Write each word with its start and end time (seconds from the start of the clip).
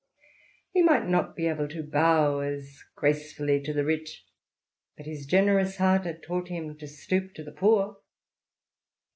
He 0.73 0.81
might 0.81 1.07
not 1.07 1.35
be 1.35 1.43
K' 1.43 1.81
bow 1.81 2.39
as 2.39 2.83
gracefully 2.95 3.61
to 3.61 3.71
the 3.71 3.85
rich, 3.85 4.25
but 4.97 5.05
his 5.05 5.27
generous 5.27 5.75
had 5.75 6.23
taught 6.23 6.47
him 6.47 6.75
to 6.79 6.87
stoop 6.87 7.35
to 7.35 7.43
the 7.43 7.51
poor. 7.51 7.97